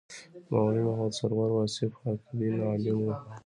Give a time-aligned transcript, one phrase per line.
[0.51, 3.15] مولوي محمد سرور واصف حقبین عالم و.